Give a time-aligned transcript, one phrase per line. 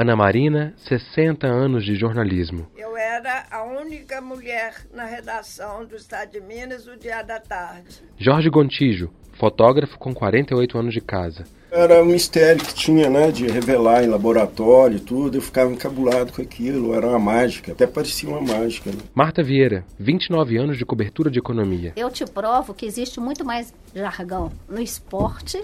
[0.00, 2.68] Ana Marina, 60 anos de jornalismo.
[2.76, 8.00] Eu era a única mulher na redação do Estado de Minas o dia da tarde.
[8.16, 11.46] Jorge Gontijo, fotógrafo com 48 anos de casa.
[11.68, 15.36] Era um mistério que tinha, né, de revelar em laboratório e tudo.
[15.36, 18.92] Eu ficava encabulado com aquilo, era uma mágica, até parecia uma mágica.
[18.92, 18.98] Né?
[19.12, 21.92] Marta Vieira, 29 anos de cobertura de economia.
[21.96, 25.60] Eu te provo que existe muito mais jargão no esporte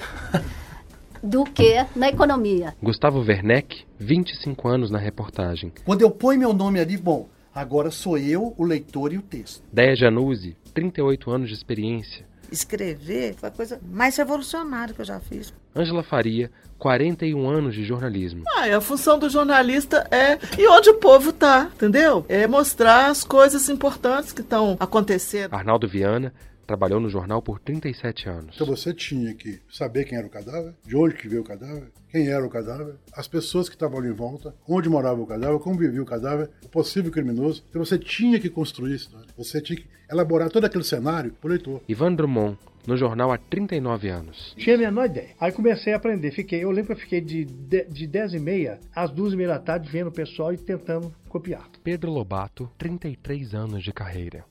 [1.25, 2.75] do que na economia.
[2.83, 5.73] Gustavo Werneck, 25 anos na reportagem.
[5.85, 9.63] Quando eu ponho meu nome ali, bom, agora sou eu, o leitor e o texto.
[9.73, 12.27] Deia Januzzi, 38 anos de experiência.
[12.53, 15.53] Escrever foi a coisa mais revolucionária que eu já fiz.
[15.75, 18.45] Ângela Faria, 41 anos de jornalismo.
[18.47, 22.25] Ah, a função do jornalista é e onde o povo tá, entendeu?
[22.29, 25.55] É mostrar as coisas importantes que estão acontecendo.
[25.55, 26.33] Arnaldo Viana,
[26.65, 28.55] trabalhou no jornal por 37 anos.
[28.55, 31.91] Então você tinha que saber quem era o cadáver, de onde que veio o cadáver,
[32.11, 35.59] quem era o cadáver, as pessoas que estavam ali em volta, onde morava o cadáver,
[35.59, 37.65] como vivia o cadáver, o possível criminoso.
[37.69, 39.29] Então você tinha que construir a história.
[39.37, 41.81] Você tinha que elaborar todo aquele cenário para o leitor.
[41.89, 44.55] Ivan Drummond, no jornal há 39 anos.
[44.57, 45.31] Tinha a menor ideia.
[45.41, 46.31] Aí comecei a aprender.
[46.31, 49.37] Fiquei, eu lembro que eu fiquei de, de, de 10 e meia às 2 e
[49.37, 51.69] meia da tarde vendo o pessoal e tentando copiar.
[51.83, 54.45] Pedro Lobato, 33 anos de carreira.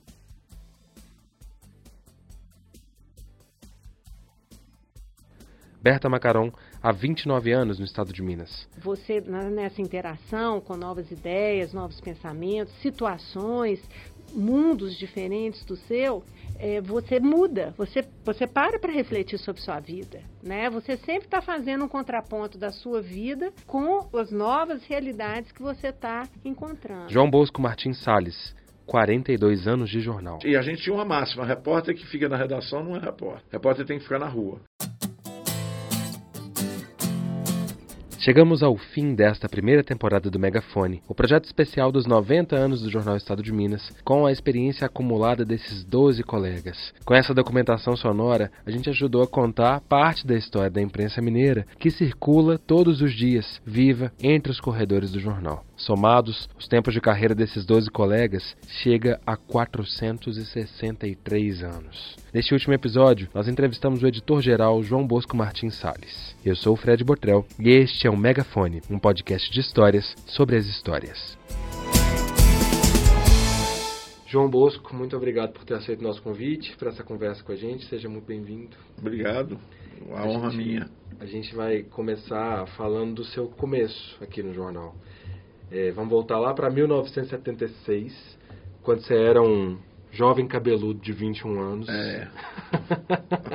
[5.84, 6.50] Berta Macaron,
[6.82, 8.66] há 29 anos no estado de Minas.
[8.78, 13.86] Você, nessa interação com novas ideias, novos pensamentos, situações,
[14.32, 16.24] mundos diferentes do seu,
[16.58, 20.22] é, você muda, você, você para para refletir sobre sua vida.
[20.42, 20.70] Né?
[20.70, 25.88] Você sempre está fazendo um contraponto da sua vida com as novas realidades que você
[25.88, 27.12] está encontrando.
[27.12, 28.56] João Bosco Martins Salles.
[28.86, 30.38] 42 anos de jornal.
[30.44, 33.42] E a gente tinha uma máxima: repórter que fica na redação não é repórter.
[33.50, 34.60] Repórter tem que ficar na rua.
[38.24, 42.90] Chegamos ao fim desta primeira temporada do Megafone, o projeto especial dos 90 anos do
[42.90, 46.94] Jornal Estado de Minas, com a experiência acumulada desses 12 colegas.
[47.04, 51.66] Com essa documentação sonora, a gente ajudou a contar parte da história da imprensa mineira
[51.78, 55.62] que circula todos os dias, viva, entre os corredores do jornal.
[55.76, 62.16] Somados, os tempos de carreira desses 12 colegas chega a 463 anos.
[62.32, 66.34] Neste último episódio, nós entrevistamos o editor-geral João Bosco Martins Salles.
[66.44, 70.56] Eu sou o Fred Botrel e este é o Megafone, um podcast de histórias sobre
[70.56, 71.36] as histórias.
[74.26, 77.56] João Bosco, muito obrigado por ter aceito o nosso convite para essa conversa com a
[77.56, 77.86] gente.
[77.86, 78.76] Seja muito bem-vindo.
[78.98, 79.56] Obrigado.
[80.12, 80.90] A, a honra gente, minha.
[81.20, 84.96] A gente vai começar falando do seu começo aqui no jornal.
[85.74, 88.38] É, vamos voltar lá para 1976,
[88.80, 89.76] quando você era um
[90.12, 91.88] jovem cabeludo de 21 anos.
[91.88, 92.28] É.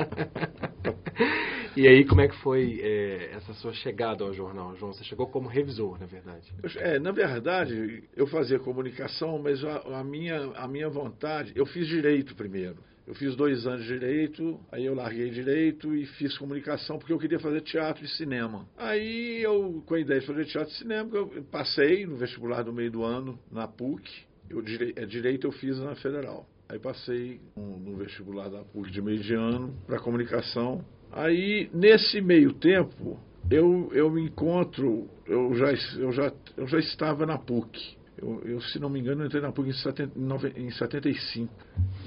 [1.74, 4.92] e aí, como é que foi é, essa sua chegada ao jornal, João?
[4.92, 6.52] Você chegou como revisor, na verdade.
[6.76, 11.54] É, na verdade, eu fazia comunicação, mas a, a, minha, a minha vontade...
[11.56, 12.76] Eu fiz direito primeiro.
[13.10, 17.18] Eu fiz dois anos de direito, aí eu larguei direito e fiz comunicação porque eu
[17.18, 18.68] queria fazer teatro e cinema.
[18.78, 22.72] Aí eu, com a ideia de fazer teatro e cinema, eu passei no vestibular do
[22.72, 24.08] meio do ano na PUC.
[24.48, 24.62] Eu,
[24.94, 26.46] é, direito eu fiz na Federal.
[26.68, 30.84] Aí passei no vestibular da PUC de meio de ano para comunicação.
[31.10, 33.18] Aí, nesse meio tempo,
[33.50, 37.98] eu, eu me encontro, eu já, eu, já, eu já estava na PUC.
[38.20, 40.12] Eu, eu, se não me engano, entrei na PUC em, 70,
[40.56, 41.52] em 75.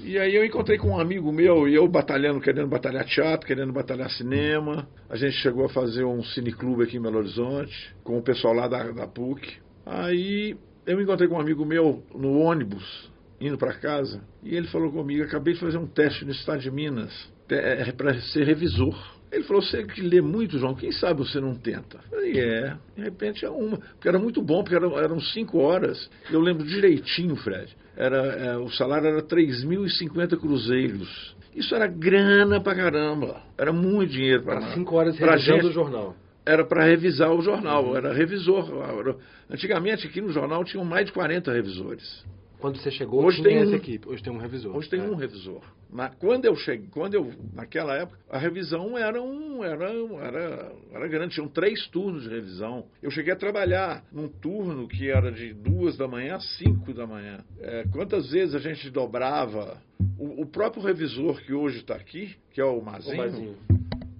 [0.02, 3.72] E aí eu encontrei com um amigo meu, e eu batalhando, querendo batalhar teatro, querendo
[3.72, 4.88] batalhar cinema.
[5.08, 8.68] A gente chegou a fazer um cineclube aqui em Belo Horizonte, com o pessoal lá
[8.68, 9.56] da, da PUC.
[9.84, 13.10] Aí eu encontrei com um amigo meu no ônibus,
[13.40, 16.70] indo para casa, e ele falou comigo, acabei de fazer um teste no estado de
[16.70, 17.12] Minas,
[17.48, 19.13] é, para ser revisor.
[19.34, 21.98] Ele falou, você que lê muito, João, quem sabe você não tenta?
[22.04, 23.78] Eu falei, é, de repente é uma.
[23.78, 26.08] Porque era muito bom, porque eram, eram cinco horas.
[26.30, 27.76] Eu lembro direitinho, Fred.
[27.96, 31.34] Era, é, o salário era 3.050 cruzeiros.
[31.54, 33.40] Isso era grana pra caramba.
[33.58, 36.16] Era muito dinheiro para cinco horas pra gente, o jornal.
[36.46, 37.96] Era para revisar o jornal, uhum.
[37.96, 39.16] era revisor.
[39.50, 42.24] Antigamente aqui no jornal tinham mais de 40 revisores.
[42.64, 44.08] Quando você chegou, hoje tem essa um, equipe.
[44.08, 44.74] Hoje tem um revisor.
[44.74, 45.02] Hoje tem é.
[45.02, 45.60] um revisor.
[45.92, 49.90] Na, quando eu cheguei, quando eu naquela época, a revisão era um era,
[50.22, 52.86] era era grande, tinham três turnos de revisão.
[53.02, 57.06] Eu cheguei a trabalhar num turno que era de duas da manhã a cinco da
[57.06, 57.44] manhã.
[57.60, 59.76] É, quantas vezes a gente dobrava
[60.18, 63.56] o, o próprio revisor que hoje está aqui, que é o Mazinho, o, Mazinho.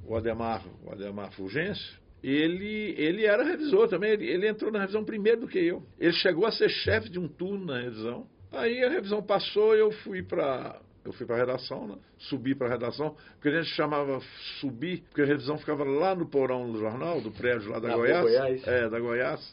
[0.06, 5.04] o Ademar, o Ademar Fulgêncio, ele, ele era revisor também, ele, ele, entrou na revisão
[5.04, 5.82] primeiro do que eu.
[5.98, 8.26] Ele chegou a ser chefe de um turno na revisão.
[8.56, 11.96] Aí a revisão passou e eu fui para eu fui para a redação, né?
[12.16, 14.22] subi para a redação, porque a gente chamava
[14.60, 17.96] subir, porque a revisão ficava lá no porão do jornal, do prédio lá da Na
[17.96, 18.22] Goiás.
[18.22, 18.66] Goiás.
[18.66, 19.52] É, da Goiás.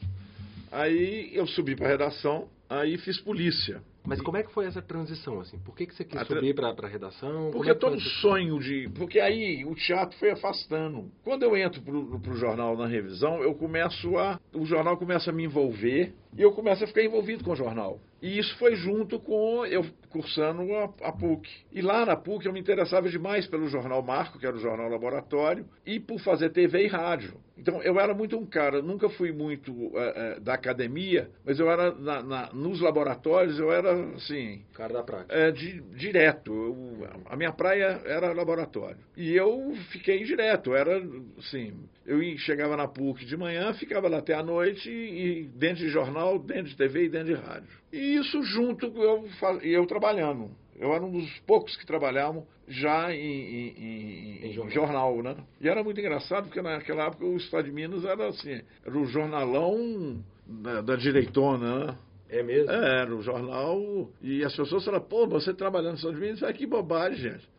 [0.72, 3.82] Aí eu subi para redação, aí fiz polícia.
[4.04, 5.60] Mas como é que foi essa transição, assim?
[5.60, 7.52] Por que, que você quis A tra- subir para a redação?
[7.52, 8.90] Porque é todo essa- sonho de.
[8.96, 11.12] Porque aí o teatro foi afastando.
[11.24, 14.40] Quando eu entro pro, pro jornal na revisão, eu começo a.
[14.54, 18.00] O jornal começa a me envolver e eu começo a ficar envolvido com o jornal.
[18.22, 21.50] E isso foi junto com eu cursando a, a PUC.
[21.72, 24.90] E lá na PUC eu me interessava demais pelo jornal Marco, que era o jornal
[24.90, 27.34] laboratório, e por fazer TV e rádio.
[27.58, 31.70] Então eu era muito um cara, nunca fui muito eh, eh, da academia, mas eu
[31.70, 35.34] era na- na- nos laboratórios, eu era assim, Cara da prática.
[35.36, 36.52] é, di- direto.
[36.54, 38.98] Eu- a minha praia era laboratório.
[39.18, 40.74] E eu fiquei direto.
[40.76, 41.02] Era
[41.38, 41.74] assim,
[42.06, 45.90] eu chegava na PUC de manhã, ficava lá até a noite, e, e dentro de
[45.90, 47.70] jornal, dentro de TV e dentro de rádio.
[47.92, 49.26] E isso junto com eu,
[49.62, 50.50] eu trabalhando.
[50.80, 55.22] Eu era um dos poucos que trabalhavam já em, em- em- em jornal.
[55.22, 55.36] né?
[55.60, 59.06] E era muito engraçado, porque naquela época o Estado de Minas era assim, era o
[59.06, 61.96] jornalão da, da direitona, né?
[62.32, 62.72] É mesmo?
[62.72, 64.10] É, era o jornal.
[64.22, 67.50] E as pessoas falaram, pô, você trabalhando nos Estados Unidos, ah, que bobagem, gente.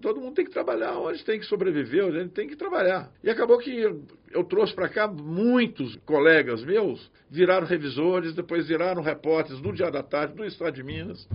[0.00, 3.10] Todo mundo tem que trabalhar onde tem que sobreviver, onde tem que trabalhar.
[3.22, 9.02] E acabou que eu, eu trouxe para cá muitos colegas meus, viraram revisores, depois viraram
[9.02, 11.26] repórteres do Dia da Tarde, do Estado de Minas.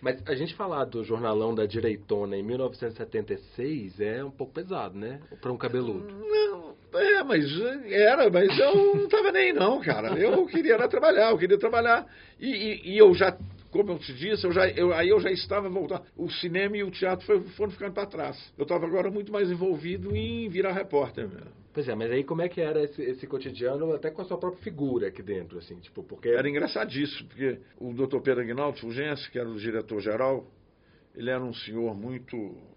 [0.00, 5.20] Mas a gente falar do jornalão da Direitona em 1976 é um pouco pesado, né?
[5.40, 6.12] Para um cabeludo.
[6.12, 7.44] Não, é, mas
[7.90, 10.18] era, mas eu não estava nem não, cara.
[10.18, 12.06] Eu queria era trabalhar, eu queria trabalhar.
[12.38, 13.36] E, e- e eu já,
[13.70, 16.02] como eu te disse, eu já, eu- aí eu já estava voltando.
[16.16, 18.52] O cinema e o teatro foi- foram ficando para trás.
[18.56, 21.50] Eu estava agora muito mais envolvido em virar repórter mesmo.
[21.72, 24.38] Pois é, mas aí como é que era esse, esse cotidiano até com a sua
[24.38, 26.28] própria figura aqui dentro, assim, tipo, porque...
[26.28, 28.20] Era engraçadíssimo, porque o Dr.
[28.20, 30.46] Pedro Aguinaldo Fulgêncio, que era o diretor-geral,
[31.16, 32.36] ele era um senhor muito,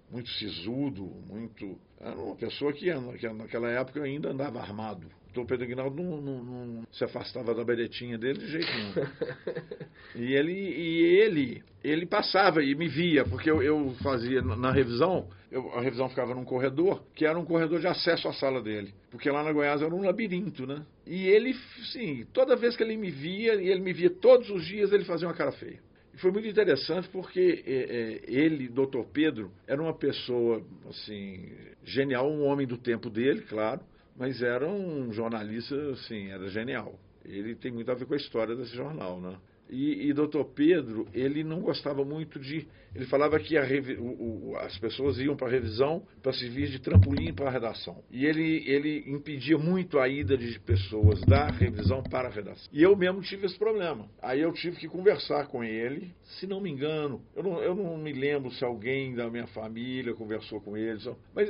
[0.10, 1.78] muito sisudo, muito...
[2.00, 2.86] Era uma pessoa que,
[3.18, 5.08] que naquela época ainda andava armado.
[5.30, 5.46] O Dr.
[5.48, 8.94] Pedro Aguinaldo não, não- não se afastava da beretinha dele de jeito nenhum.
[10.16, 14.72] E ele, e ele, ele passava e me via, porque eu, eu fazia na, na
[14.72, 18.62] revisão, eu- a revisão ficava num corredor, que era um corredor de acesso à sala
[18.62, 18.94] dele.
[19.12, 20.84] Porque lá na Goiás era um labirinto, né?
[21.06, 21.54] E ele,
[21.92, 25.04] sim, toda vez que ele me via, e ele me via todos os dias, ele
[25.04, 25.80] fazia uma cara feia.
[26.18, 29.04] Foi muito interessante porque eh, eh, ele, Dr.
[29.14, 31.52] Pedro, era uma pessoa, assim,
[31.84, 33.82] genial, um homem do tempo dele, claro,
[34.16, 37.00] mas era um jornalista, assim, era genial.
[37.24, 39.38] Ele tem muito a ver com a história desse jornal, né?
[39.70, 40.44] E, e Dr.
[40.56, 42.68] Pedro, ele não gostava muito de.
[42.96, 46.80] Ele falava que revi- o- o- as pessoas iam para a revisão para servir de
[46.80, 48.02] trampolim para a redação.
[48.10, 52.68] E ele, ele impedia muito a ida de pessoas da revisão para a redação.
[52.74, 54.08] E eu mesmo tive esse problema.
[54.22, 56.12] Aí eu tive que conversar com ele.
[56.40, 60.14] Se não me engano, eu não, eu não me lembro se alguém da minha família
[60.16, 61.00] conversou com ele,
[61.36, 61.50] mas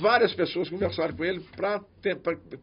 [0.00, 1.80] várias pessoas conversaram com ele para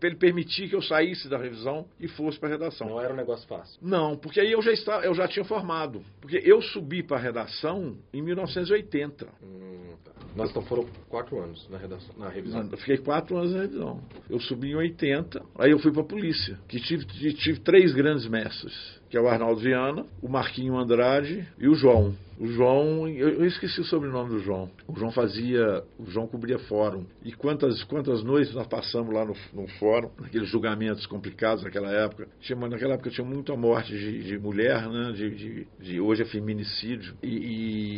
[0.04, 2.90] ele permitir que eu saísse da revisão e fosse para a redação.
[2.90, 3.80] Não era um negócio fácil.
[3.82, 6.02] Não, porque aí eu já estava, eu já tinha formado.
[6.22, 9.28] Porque eu subi para a redação em 1980.
[9.44, 10.12] Hum, tá.
[10.36, 12.70] Nós então foram quatro anos na, redação, na revisão.
[12.72, 14.02] Eu fiquei quatro anos na revisão.
[14.30, 18.28] Eu subi em 80, aí eu fui para a polícia, que tive, tive três grandes
[18.28, 22.14] mestres, que é o Arnaldo Viana, o Marquinho Andrade e o João.
[22.40, 24.70] O João, eu, esqueci o sobrenome do João.
[24.88, 27.04] O João fazia, o João cobria fórum.
[27.26, 32.28] E quantas, quantas noites nós passamos lá no, no fórum, naqueles julgamentos complicados naquela época.
[32.40, 35.14] Tinha, naquela época tinha muita morte de, de mulher, né?
[35.14, 37.16] De, de, de- hoje é feminicídio.
[37.24, 37.28] E,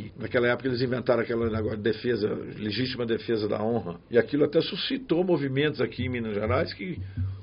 [0.07, 4.00] e naquela época eles inventaram aquele negócio de defesa, legítima defesa da honra.
[4.10, 6.98] E aquilo até suscitou movimentos aqui em Minas Gerais que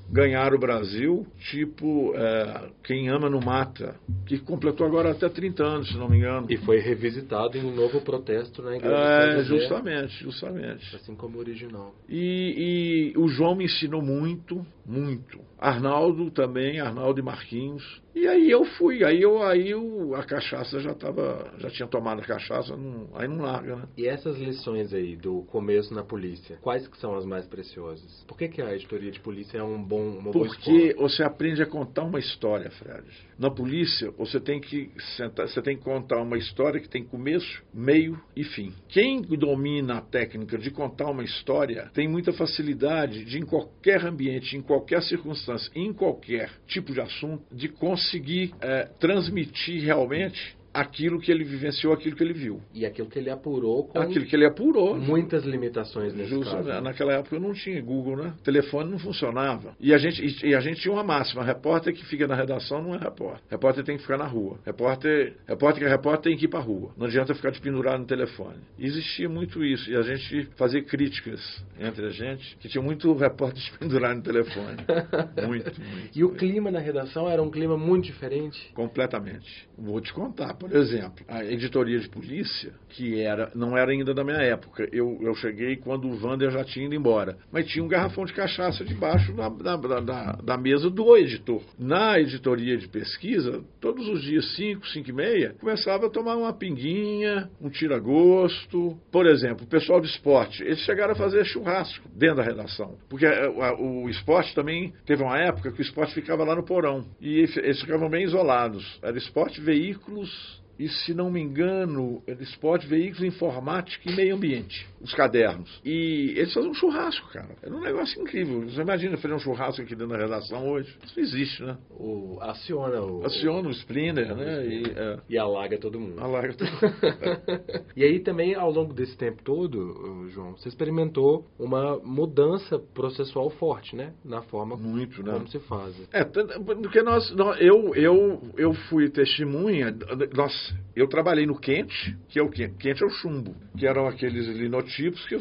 [0.09, 3.95] ganharam o Brasil, tipo é, Quem Ama Não Mata,
[4.25, 6.47] que completou agora até 30 anos, se não me engano.
[6.49, 10.95] E foi revisitado em um novo protesto na igreja É, de São José, justamente, justamente.
[10.95, 11.93] assim como o original.
[12.07, 15.39] E, e o João me ensinou muito, muito.
[15.59, 17.83] Arnaldo também, Arnaldo e Marquinhos.
[18.15, 22.19] E aí eu fui, aí eu aí eu, a cachaça já tava, já tinha tomado
[22.19, 23.83] a cachaça, não- aí não larga, né?
[23.95, 28.23] E essas lições aí do começo na polícia, quais que são as mais preciosas?
[28.27, 31.67] Por que, que a editoria de polícia é um bom, uma Porque você aprende a
[31.67, 33.05] contar uma história, Fred.
[33.37, 37.63] Na polícia, você tem que sentar, você tem que contar uma história que tem começo,
[37.71, 38.73] meio e fim.
[38.89, 44.57] Quem domina a técnica de contar uma história tem muita facilidade de, em qualquer ambiente,
[44.57, 51.31] em qualquer circunstância, em qualquer tipo de assunto, de conseguir eh, transmitir realmente aquilo que
[51.31, 52.61] ele vivenciou, aquilo que ele viu.
[52.73, 54.95] E aquilo que ele apurou com Aquilo que ele apurou.
[54.95, 56.67] muitas limitações nesse Justo, caso.
[56.67, 56.79] né?
[56.81, 58.33] Naquela época não tinha Google, né?
[58.39, 59.75] O telefone não funcionava.
[59.79, 62.93] E a gente, e, a gente tinha uma máxima: repórter que fica na redação não
[62.93, 63.41] é repórter.
[63.49, 64.59] Repórter tem que ficar na rua.
[64.65, 66.91] Repórter, repórter que é repórter tem que ir pra rua.
[66.97, 68.57] Não adianta ficar de pendurado no telefone.
[68.77, 69.89] E existia muito isso.
[69.89, 71.41] E a gente fazia críticas
[71.79, 74.77] entre a gente, que tinha muito repórter de pendurado no telefone.
[75.47, 76.17] muito, muito.
[76.17, 78.71] E o clima na redação era um clima muito diferente?
[78.73, 79.67] Completamente.
[79.77, 84.23] Vou te contar, por exemplo, a editoria de polícia, que era não era ainda da
[84.23, 84.87] minha época.
[84.91, 87.37] Eu, eu cheguei quando o Wander já tinha ido embora.
[87.51, 91.61] Mas tinha um garrafão de cachaça debaixo da, da, da, da, mesa do editor.
[91.77, 96.53] Na editoria de pesquisa, todos os dias, 5, 5 e meia, começava a tomar uma
[96.53, 98.97] pinguinha, um tira-gosto.
[99.11, 102.97] Por exemplo, o pessoal do esporte, eles chegaram a fazer churrasco dentro da redação.
[103.09, 106.55] Porque eh, o, a- o esporte também teve uma época que o esporte ficava lá
[106.55, 107.05] no porão.
[107.21, 108.99] E eles ficavam bem isolados.
[109.01, 114.85] Era esporte, veículos e, se não me engano, esporte, veículos, informática e meio ambiente.
[115.01, 115.79] Os cadernos.
[115.85, 117.49] E eles faziam um churrasco, cara.
[117.61, 118.61] Era um negócio incrível.
[118.69, 120.95] Você imagina fazer um churrasco aqui dentro da redação hoje?
[121.05, 121.77] Isso não existe, né?
[121.91, 123.25] O, aciona o.
[123.25, 124.65] Aciona o Splinter, né?
[124.65, 126.19] E, é, E alaga todo mundo.
[126.19, 126.71] alaga tudo.
[127.95, 133.95] E aí também, ao longo desse tempo todo, João, você experimentou uma mudança processual forte,
[133.95, 134.13] né?
[134.23, 135.33] Na forma Muito, né?
[135.33, 135.95] como se faz.
[136.11, 139.95] É, porque nós, nós- eu, eu, eu fui testemunha,
[140.35, 144.07] nós, eu trabalhei no quente, que é o quente, quente é o chumbo, que eram
[144.07, 145.35] aqueles linotipos, que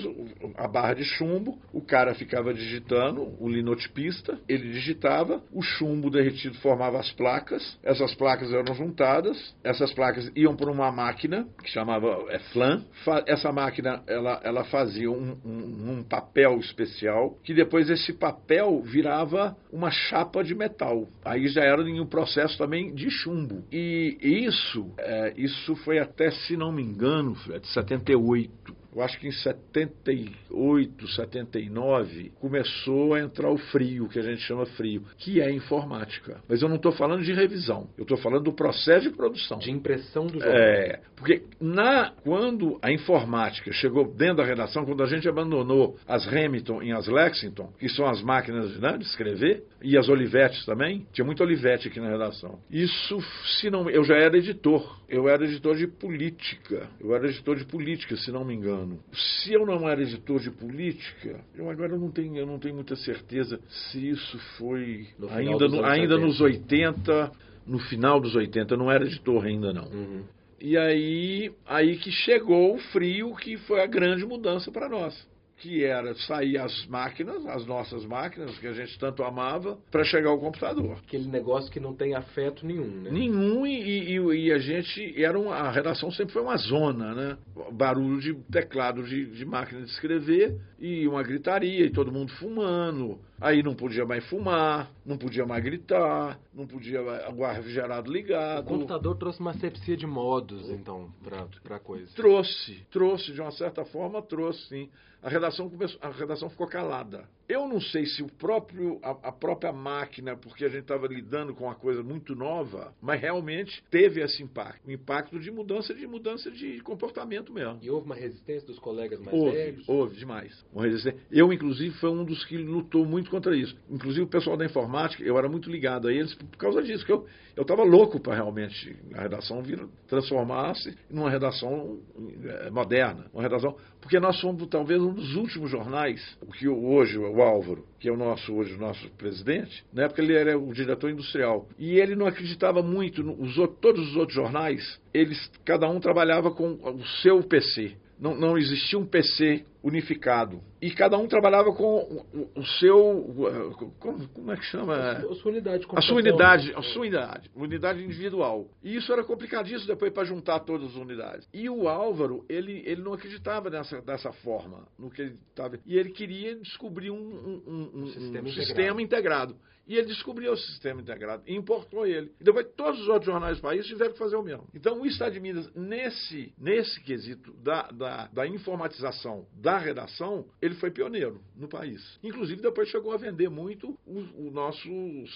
[0.57, 6.57] a barra de chumbo, o cara ficava digitando, o linotipista, ele digitava, o chumbo derretido
[6.59, 12.27] formava as placas, essas placas eram juntadas, essas placas iam para uma máquina, que chamava
[12.29, 12.85] é, flan,
[13.27, 19.57] essa máquina, ela, ela fazia um, um- um papel especial, que depois esse papel virava
[19.73, 21.09] uma chapa de metal.
[21.25, 23.65] Aí já era em um processo também de chumbo.
[23.73, 28.86] E isso, é, isso foi até, se não me engano, Fred, 78.
[28.97, 34.65] Eu acho que em 78, 79, começou a entrar o frio, que a gente chama
[34.65, 36.41] frio, que é informática.
[36.49, 39.59] Mas eu não estou falando de revisão, eu estou falando do processo de produção.
[39.59, 40.57] De impressão do jornal.
[40.57, 46.27] É, porque na, quando a informática chegou dentro da redação, quando a gente abandonou as
[46.27, 51.07] Hamilton e as Lexington, que são as máquinas né, de escrever, e as Olivetti também,
[51.13, 52.59] tinha muito Olivetti aqui na redação.
[52.71, 53.21] Isso,
[53.61, 57.65] se não, eu já era editor, eu era editor de política, eu era editor de
[57.67, 58.86] política, se não me engano.
[59.13, 62.97] Se eu não era editor de política, eu agora não tenho, eu não tenho muita
[62.97, 66.19] certeza se isso foi No ainda, no- ainda 70.
[66.19, 67.33] nos 80,
[67.67, 69.85] no final dos 80, eu não era editor ainda não.
[69.89, 70.23] Uhum.
[70.61, 75.27] E aí, aí que chegou o frio, que foi a grande mudança para nós.
[75.59, 80.29] Que era sair as máquinas, as nossas máquinas, que a gente tanto amava, para chegar
[80.29, 80.99] ao computador.
[81.07, 83.11] Aquele negócio que não tem afeto nenhum, né?
[83.11, 85.15] Nenhum, e, e- e a gente.
[85.23, 87.39] Era uma, a redação sempre foi uma zona, né?
[87.73, 93.19] Barulho de teclado de, de máquina de escrever e uma gritaria, e todo mundo fumando.
[93.41, 98.11] Aí não podia mais fumar, não podia mais gritar, não podia mais- o ar refrigerado
[98.11, 98.65] O ligado.
[98.67, 102.11] computador trouxe uma sepsia de modos, então, pra, pra coisa.
[102.15, 104.91] Trouxe, trouxe, de uma certa forma, trouxe sim.
[105.23, 107.25] A redação, começou, a redação ficou calada.
[107.49, 111.55] Eu não sei se o próprio, a, a própria máquina, porque a gente estava lidando
[111.55, 114.87] com uma coisa muito nova, mas realmente teve esse impacto.
[114.87, 117.79] Um impacto de mudança de mudança de comportamento mesmo.
[117.83, 119.89] E houve uma resistência dos colegas mais Houve, velhos?
[119.89, 120.65] houve demais.
[120.73, 121.21] Uma resistência.
[121.31, 123.77] Eu, inclusive, foi um dos que lutou muito contra isso.
[123.89, 127.13] Inclusive, o pessoal da informática, eu era muito ligado a eles por causa disso, que
[127.13, 127.27] eu
[127.57, 132.01] eu estava louco para realmente a redação vir transformar-se numa redação
[132.45, 133.75] eh, moderna, uma redação,
[134.07, 138.13] porque nós somos talvez um dos últimos jornais, o que hoje o Álvaro, que é
[138.13, 142.15] o nosso hoje o nosso presidente, na época ele era o diretor industrial e ele
[142.15, 143.25] não acreditava muito
[143.59, 147.97] outros, todos os outros jornais, eles cada um trabalhava com o seu PC.
[148.17, 150.61] Não, não existia um PC unificado.
[150.83, 152.25] E cada um trabalhava com
[152.57, 152.99] o, seu.
[152.99, 153.93] uh,
[154.35, 154.95] Como, é que chama?
[154.97, 158.69] A sua unidade A sua unidade, a sua unidade, unidade individual.
[158.83, 161.49] E isso era complicadíssimo depois para juntar todas as unidades.
[161.55, 165.79] E o Álvaro, ele, ele não acreditava nessa, dessa forma, no que ele estava.
[165.87, 169.53] E ele queria descobrir um, um- um- um- um sistema sistema, integrado.
[169.53, 169.57] integrado.
[169.89, 172.33] E ele descobriu o sistema integrado e importou ele.
[172.41, 174.67] E depois todos os outros jornais do país tiveram que fazer o mesmo.
[174.75, 180.75] Então o Estado de Minas, nesse, nesse quesito da, da, da informatização da redação, ele
[180.75, 182.19] foi pioneiro no país.
[182.23, 184.89] Inclusive depois chegou a vender muito o, o nosso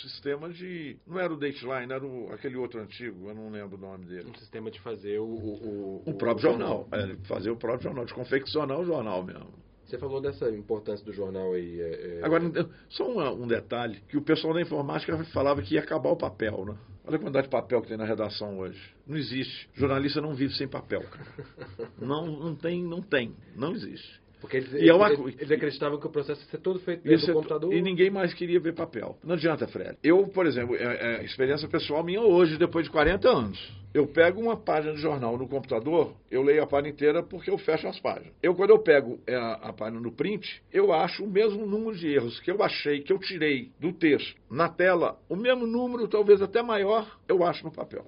[0.03, 0.97] sistema de.
[1.07, 4.31] Não era o Dateline, era o, aquele outro antigo, eu não lembro o nome dele.
[4.31, 5.25] Um sistema de fazer o...
[5.25, 6.89] O, O próprio jornal.
[6.93, 9.51] É, fazer o próprio jornal, de confeccionar o jornal mesmo.
[9.91, 11.81] Você falou dessa importância do jornal aí.
[11.81, 12.45] é, é, Agora,
[12.89, 16.65] só um, um detalhe, que o pessoal da informática falava que ia acabar o papel,
[16.65, 16.77] né?
[17.05, 18.81] Olha a quantidade de papel que tem na redação hoje.
[19.05, 19.69] Não existe.
[19.75, 21.27] Jornalista não vive sem papel, cara.
[21.99, 23.35] Não, não tem, não tem.
[23.57, 24.20] Não existe.
[24.41, 27.13] Porque eles, E é uma eles, acreditavam que o processo ia ser todo feito do
[27.13, 27.73] é- computador.
[27.73, 29.19] E ninguém mais queria ver papel.
[29.23, 29.97] Não adianta, Fred.
[30.03, 33.81] Eu, por exemplo, é, é experiência pessoal minha hoje, depois de 40 anos.
[33.93, 37.59] Eu pego uma página de jornal no computador, eu leio a página inteira porque eu
[37.59, 38.33] fecho as páginas.
[38.41, 41.97] Eu, quando eu pego é, a, a página no print, eu acho o mesmo número
[41.97, 46.07] de erros que eu achei, que eu tirei do texto na tela, o mesmo número,
[46.07, 48.05] talvez até maior, eu acho no papel.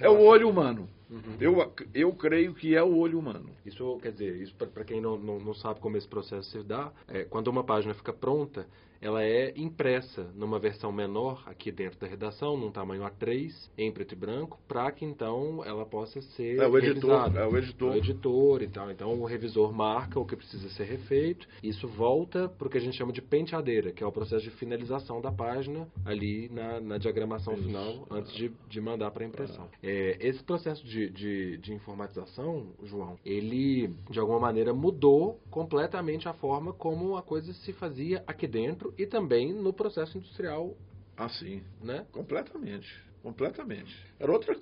[0.00, 0.88] É o olho humano.
[1.10, 1.36] Uhum.
[1.40, 3.50] Eu, eu creio que é o olho humano.
[3.66, 6.92] Isso quer dizer, isso para quem não, não, não sabe como esse processo se dá,
[7.08, 8.66] é, quando uma página fica pronta,
[9.00, 14.12] ela é impressa numa versão menor aqui dentro da redação, num tamanho A3, em preto
[14.12, 17.40] e branco, para que então ela possa ser É o editor, revisada.
[17.40, 17.92] é o editor.
[17.92, 18.90] O editor e tal.
[18.90, 21.48] Então o revisor marca o que precisa ser refeito.
[21.62, 24.50] Isso volta para o que a gente chama de penteadeira, que é o processo de
[24.50, 29.68] finalização da página ali na, na diagramação final, antes de, de mandar para impressão.
[29.82, 36.32] É, esse processo de, de, de informatização, João, ele de alguma maneira mudou completamente a
[36.32, 40.76] forma como a coisa se fazia aqui dentro e também no processo industrial,
[41.16, 41.62] Assim.
[41.82, 42.06] né?
[42.12, 42.88] Completamente.
[43.22, 43.94] Completamente.
[44.18, 44.56] Era outra.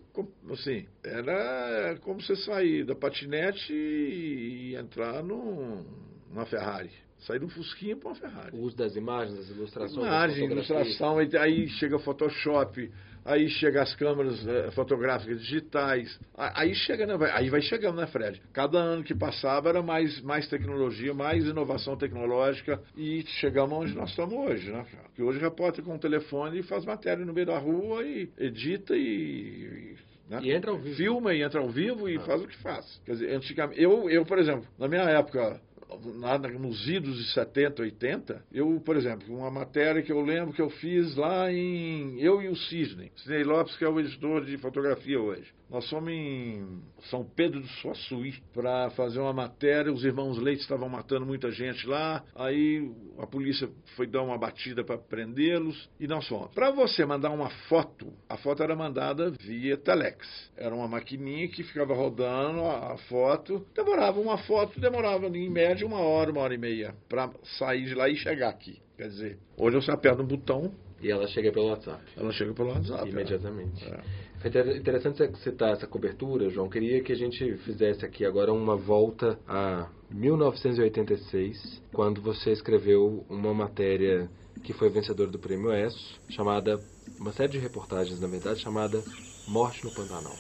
[0.51, 5.85] Assim, era como você sair da patinete e entrar num,
[6.29, 6.91] numa Ferrari.
[7.21, 8.57] Sair de um Fusquinha para uma Ferrari.
[8.57, 12.91] O uso das imagens, das ilustrações, Imagem, ilustração, aí, chega Photoshop,
[13.25, 18.41] aí chega as câmeras eh, fotográficas digitais, aí chega, né, aí vai chegando, né, Fred?
[18.53, 24.11] Cada ano que passava era mais, mais tecnologia, mais inovação tecnológica e chegamos onde nós
[24.11, 25.09] estamos hoje, né, cara?
[25.15, 28.97] Que hoje o repórter com o telefone faz matéria no meio da rua e edita
[28.97, 29.97] e...
[30.31, 30.41] né?
[30.43, 30.97] E entra ao vivo.
[30.97, 32.11] Filma e entra ao vivo Ah.
[32.13, 33.01] e faz o que faz.
[33.05, 35.61] Quer dizer, antigamente, eu, eu, por exemplo, na minha época,
[36.17, 40.63] na- nos idos de 70, 80, eu, por exemplo, uma matéria que eu lembro que
[40.63, 42.21] eu fiz lá em.
[42.21, 43.11] Eu e o Sidney.
[43.17, 45.58] Sidney Lopes, que é o editor de fotografia hoje.
[45.71, 49.93] Nós fomos em São Pedro do Suaçuí para fazer uma matéria.
[49.93, 52.25] Os irmãos Leite estavam matando muita gente lá.
[52.35, 56.55] Aí a polícia foi dar uma batida para prendê-los e nós fomos.
[56.55, 60.27] Para você mandar uma foto, a foto era mandada via Telex.
[60.57, 63.67] Era uma maquininha que ficava rodando a, foto.
[63.75, 67.95] Demorava uma foto, demorava em média uma hora, uma hora e meia para sair de
[67.95, 68.81] lá e chegar aqui.
[68.97, 72.03] Quer dizer, hoje você aperta um botão, E ela chega pelo WhatsApp.
[72.17, 73.09] ela chega pelo WhatsApp.
[73.09, 73.85] Imediatamente.
[73.85, 74.01] É.
[74.41, 76.69] Foi inter- interessante você citar essa cobertura, João.
[76.69, 83.53] Queria que a gente fizesse aqui agora uma volta a 1986, quando você escreveu uma
[83.53, 84.31] matéria
[84.63, 86.81] que foi vencedora do Prêmio ESSO, chamada,
[87.19, 89.03] uma série de reportagens, na verdade, chamada
[89.49, 90.37] Morte no Pantanal.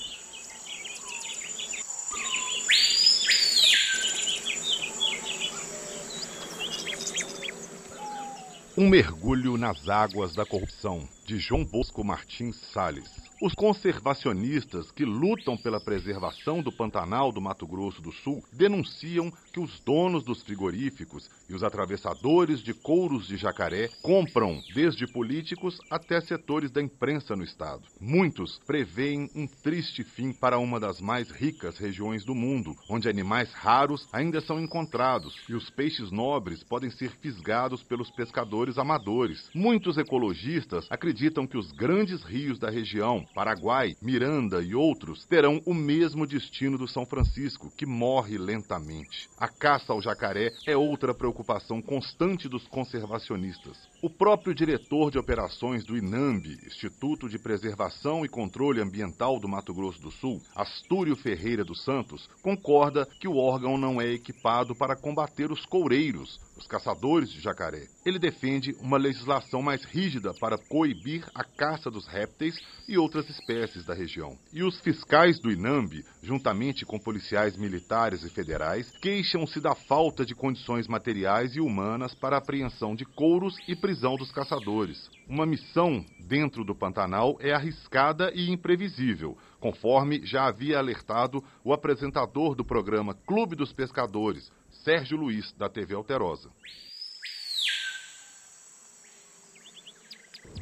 [8.76, 13.28] Um mergulho nas águas da corrupção, de João Bosco Martins Salles.
[13.40, 19.64] Os conservacionistas que lutam pela preservação do Pantanal do Mato Grosso do Sul denunciam que
[19.64, 26.21] os donos dos frigoríficos e os atravessadores de couros de jacaré compram desde políticos até
[26.21, 27.83] setores da imprensa no estado.
[28.01, 33.53] Muitos preveem um triste fim para uma das mais ricas regiões do mundo, onde animais
[33.53, 39.51] raros ainda são encontrados e os peixes nobres podem ser fisgados pelos pescadores amadores.
[39.53, 45.75] Muitos ecologistas acreditam que os grandes rios da região, Paraguai, Miranda e outros, terão o
[45.75, 49.29] mesmo destino do São Francisco, que morre lentamente.
[49.37, 53.76] A caça ao jacaré é outra preocupação constante dos conservacionistas.
[54.02, 59.74] O próprio diretor de operações do INAMB, Instituto de Preservação e Controle Ambiental do Mato
[59.74, 64.96] Grosso do Sul, Astúrio Ferreira dos Santos, concorda que o órgão não é equipado para
[64.96, 67.87] combater os coureiros, os caçadores de jacaré.
[68.05, 73.85] Ele defende uma legislação mais rígida para coibir a caça dos répteis e outras espécies
[73.85, 74.37] da região.
[74.53, 80.35] E os fiscais do INAMB, juntamente com policiais militares e federais, queixam-se da falta de
[80.35, 85.09] condições materiais e humanas para a apreensão de couros e prisão dos caçadores.
[85.29, 92.55] Uma missão dentro do Pantanal é arriscada e imprevisível, conforme já havia alertado o apresentador
[92.55, 94.51] do programa Clube dos Pescadores,
[94.88, 96.48] Sérgio Luiz, da TV Alterosa.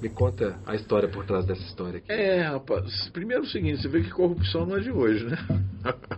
[0.03, 2.11] Me conta a história por trás dessa história aqui.
[2.11, 3.09] É, rapaz.
[3.11, 5.37] Primeiro é o seguinte, você vê que corrupção não é de hoje, né?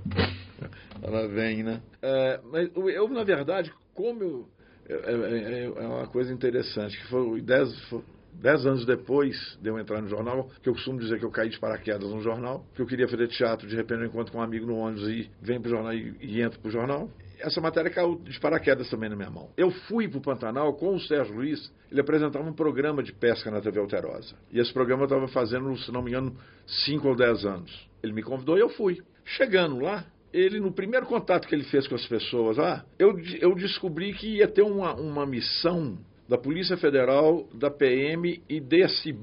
[1.03, 1.83] Ela vem, né?
[2.01, 4.49] É, mas eu, eu, na verdade, como eu.
[4.89, 9.79] É, é- é uma coisa interessante, que foi, dez, foi Dez anos depois de eu
[9.79, 12.81] entrar no jornal, que eu costumo dizer que eu caí de paraquedas no jornal, que
[12.81, 15.61] eu queria fazer teatro, de repente eu encontro com um amigo no ônibus e vem
[15.61, 17.11] pro jornal e, e entro pro jornal.
[17.41, 19.51] Essa matéria caiu de paraquedas também na minha mão.
[19.57, 23.61] Eu fui pro Pantanal com o Sérgio Luiz, ele apresentava um programa de pesca na
[23.61, 24.35] TV Alterosa.
[24.51, 27.89] E esse programa eu estava fazendo, se não me engano, cinco ou dez anos.
[28.03, 29.01] Ele me convidou e eu fui.
[29.25, 33.55] Chegando lá, ele, no primeiro contato que ele fez com as pessoas lá, eu, eu
[33.55, 35.99] descobri que ia ter uma, uma missão
[36.29, 39.17] da Polícia Federal, da PM e desse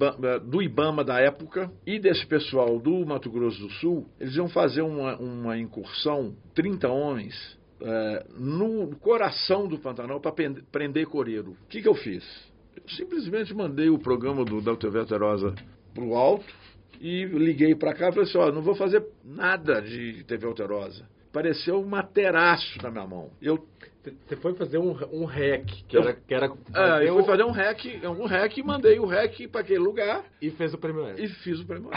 [0.43, 4.81] do IBAMA da época e desse pessoal do Mato Grosso do Sul, eles iam fazer
[4.81, 10.33] uma, uma incursão, 30 homens, é, no coração do Pantanal para
[10.71, 11.51] prender coreiro.
[11.51, 12.23] O que, que eu fiz?
[12.75, 15.53] Eu simplesmente mandei o programa do, TV Alterosa
[15.93, 16.45] para o alto
[16.99, 21.05] e liguei para cá e falei assim, ó, não vou fazer nada de TV Alterosa.
[21.31, 23.29] Pareceu um materaço na minha mão.
[23.41, 23.65] Eu
[24.27, 26.13] você foi fazer um, um rec, que era.
[26.13, 29.79] Que era é, eu fui fazer um rec, um e mandei o rec para aquele
[29.79, 30.23] lugar.
[30.41, 31.89] E fez o prêmio E fiz o prêmio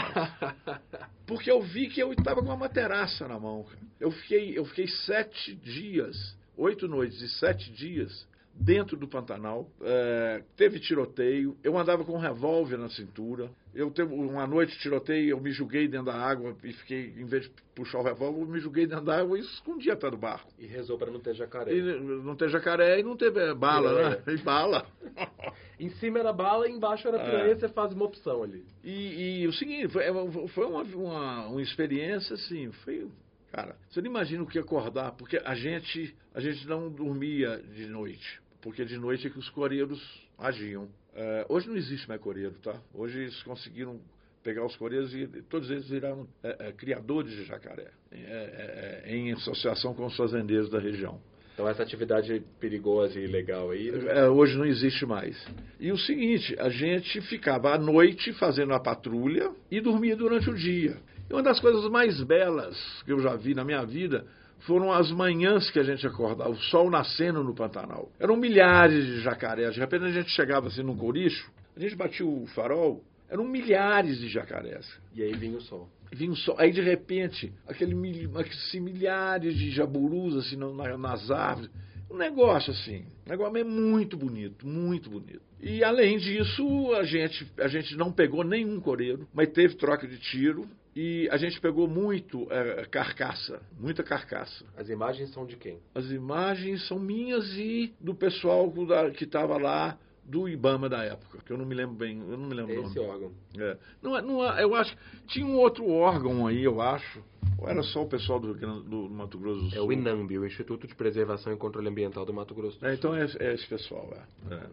[1.25, 3.65] Porque eu vi que eu estava com uma materaça na mão.
[3.99, 8.27] Eu fiquei, eu fiquei sete dias, oito noites e sete dias
[8.59, 9.69] dentro do Pantanal.
[9.81, 11.55] É, teve tiroteio.
[11.63, 13.49] Eu andava com um revólver na cintura.
[13.73, 17.43] Eu teve uma noite tiroteio, eu me joguei dentro da água e fiquei, em vez
[17.43, 20.51] de puxar o revólver, eu me joguei dentro da água e escondi até do barco.
[20.57, 21.71] E rezou para não ter jacaré.
[21.73, 24.23] E, não ter jacaré e não ter é, bala, né?
[24.27, 24.85] E bala.
[25.79, 27.55] em cima era bala e embaixo era piranha, é.
[27.55, 28.65] você faz uma opção ali.
[28.83, 30.03] E, e o seguinte, foi,
[30.49, 33.07] foi uma, uma, uma experiência assim, foi
[33.51, 37.87] Cara, você não imagina o que acordar, porque a gente, a gente não dormia de
[37.87, 40.01] noite porque de noite é que os coreiros
[40.37, 40.87] agiam.
[41.15, 42.79] É, hoje não existe mais coreiro, tá?
[42.93, 43.99] Hoje eles conseguiram
[44.43, 49.33] pegar os coreiros e todos eles viraram é, é, criadores de jacaré, é, é, em
[49.33, 51.19] associação com os fazendeiros da região.
[51.53, 53.89] Então essa atividade perigosa e ilegal aí...
[53.89, 55.37] É, hoje não existe mais.
[55.77, 60.55] E o seguinte, a gente ficava à noite fazendo a patrulha e dormia durante o
[60.55, 60.97] dia.
[61.29, 64.25] E uma das coisas mais belas que eu já vi na minha vida
[64.59, 68.11] foram as manhãs que a gente acordava, o sol nascendo no Pantanal.
[68.19, 69.73] Eram milhares de jacarés.
[69.73, 74.19] De repente a gente chegava assim num coricho, a gente batia o farol, eram milhares
[74.19, 74.87] de jacarés.
[75.15, 75.87] E aí vinha o sol.
[76.11, 76.55] Vinha o sol.
[76.57, 77.95] Aí de repente, aquele
[78.39, 80.57] assim, milhares de jaburus assim
[80.97, 81.69] nas árvores.
[82.09, 85.41] Um negócio assim, um negócio é muito bonito, muito bonito.
[85.61, 90.17] E além disso, a gente, a gente não pegou nenhum coreiro, mas teve troca de
[90.17, 90.67] tiro.
[90.95, 94.65] E a gente pegou muito é, carcaça, muita carcaça.
[94.75, 95.79] As imagens são de quem?
[95.93, 98.71] As imagens são minhas e do pessoal
[99.15, 99.97] que estava lá
[100.29, 102.99] do IBAMA da época, que eu não me lembro bem, eu não me lembro Esse
[102.99, 103.31] órgão.
[103.57, 103.77] É.
[104.01, 104.95] Não, é, não, é, eu acho
[105.27, 107.23] tinha um outro órgão aí, eu acho.
[107.57, 109.77] Ou era só o pessoal do, do Mato Grosso do Sul?
[109.77, 112.89] É o INAMB, o Instituto de Preservação e Controle Ambiental do Mato Grosso do Sul.
[112.89, 114.07] É, então é, é, esse pessoal,
[114.51, 114.69] é.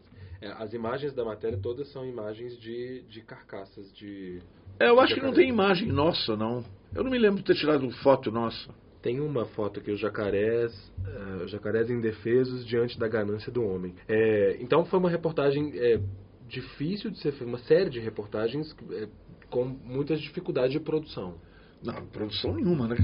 [0.58, 4.42] As imagens da matéria todas são imagens de, de carcaças de
[4.78, 6.64] é, eu acho que não tem imagem nossa, não.
[6.94, 8.74] Eu não me lembro de ter tirado foto nossa.
[9.02, 13.94] Tem uma foto aqui, os jacarés, uh, jacarés indefesos diante da ganância do homem.
[14.08, 16.00] É, então foi uma reportagem é,
[16.48, 19.08] difícil de ser feita, uma série de reportagens é,
[19.50, 21.34] com muitas dificuldades de produção.
[21.84, 22.96] Não, produção nenhuma, né?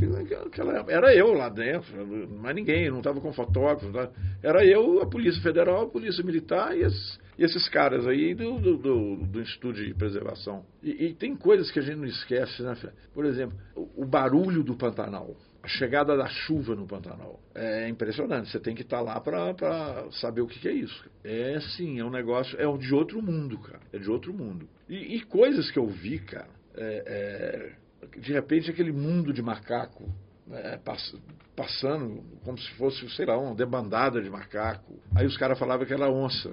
[0.47, 1.95] Aquela, era eu lá dentro,
[2.41, 3.87] mais ninguém, não estava com fotógrafo.
[3.91, 4.09] Né?
[4.43, 8.59] Era eu, a Polícia Federal, a Polícia Militar e, as, e esses caras aí do,
[8.59, 10.65] do, do, do Instituto de Preservação.
[10.83, 12.77] E, e, tem coisas que a gente não esquece, né?
[13.15, 17.39] Por exemplo, o, o barulho do Pantanal a chegada da chuva no Pantanal.
[17.55, 18.51] É impressionante.
[18.51, 21.09] Você tem que estar tá lá para saber o que, que, é isso.
[21.23, 23.81] É sim, é um negócio, é de outro mundo, cara.
[23.93, 24.69] É de outro mundo.
[24.89, 26.51] E, e coisas que eu vi, cara.
[26.75, 30.05] É, é, de repente aquele mundo de macaco
[30.47, 31.15] né, pass,
[31.55, 34.99] passando como se fosse, sei lá, uma debandada de macaco.
[35.15, 36.53] Aí os caras falavam que era onça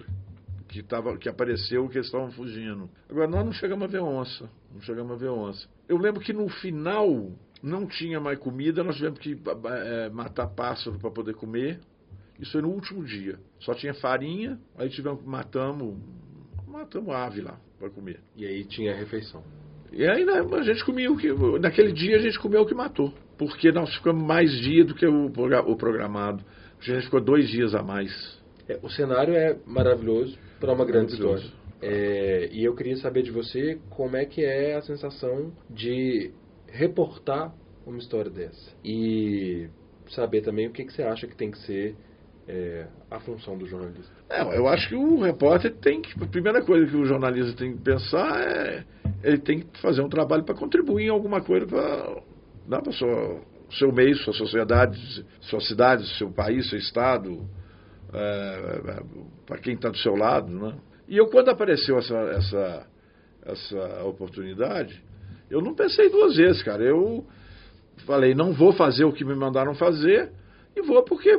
[0.70, 2.90] que, tava, que apareceu que eles estavam fugindo.
[3.10, 4.50] Agora, nós não chegamos a ver onça.
[4.74, 5.68] Não chegamos a ver onça.
[5.88, 10.98] Eu lembro que no final não tinha mais comida, nós tivemos que é, matar pássaro
[11.00, 11.80] para poder comer.
[12.40, 13.38] Isso foi no último dia.
[13.60, 15.98] Só tinha farinha, aí tivemos matamos
[16.68, 18.20] matamos ave lá para comer.
[18.38, 19.44] E aí tinha refeição.
[19.92, 21.34] E aí né, a gente comia o que.
[21.60, 23.14] Naquele dia a gente comeu o que matou.
[23.38, 26.44] Porque nós ficamos mais dia do que o, o programado.
[26.80, 28.39] A gente ficou dois dias a mais.
[28.70, 31.44] É, o cenário é maravilhoso para uma grande história.
[31.82, 36.32] É, e eu queria saber de você como é que é a sensação de
[36.68, 37.52] reportar
[37.86, 38.72] uma história dessa.
[38.86, 39.68] E
[40.10, 41.96] saber também o que, que você acha que tem que ser
[42.48, 44.14] é, a função do jornalista?
[44.30, 46.22] É, eu acho que o repórter tem que.
[46.22, 48.84] A primeira coisa que o jornalista tem que pensar é.
[49.24, 52.22] Ele tem que fazer um trabalho para contribuir em alguma coisa para
[52.68, 57.48] dar para sua seu meio, sua sociedade, sua cidade, seu país, seu estado,
[58.14, 59.04] é,
[59.46, 60.76] para quem está do seu lado, né?
[61.08, 62.88] E eu, quando apareceu essa, essa,
[63.46, 65.02] essa oportunidade,
[65.50, 66.84] eu não pensei duas vezes, cara.
[66.84, 67.26] Eu
[68.06, 70.32] falei, não vou fazer o que me mandaram fazer
[70.76, 71.30] e vou porque